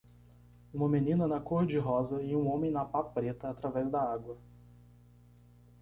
[0.73, 4.35] Uma menina na cor-de-rosa e homem na pá preta através da água.